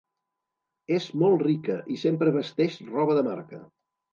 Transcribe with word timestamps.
És 0.95 1.09
molt 1.23 1.45
rica 1.49 1.77
i 1.97 1.99
sempre 2.07 2.35
vesteix 2.39 2.81
roba 2.91 3.19
de 3.21 3.25
marca. 3.33 3.63